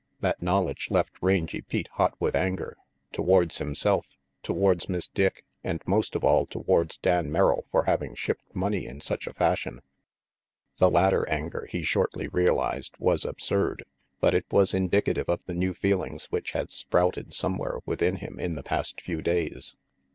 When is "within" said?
17.85-18.15